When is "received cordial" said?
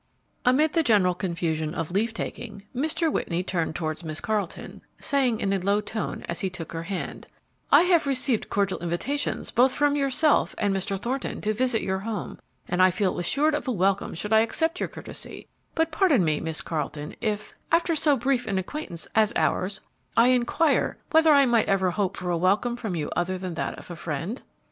8.07-8.79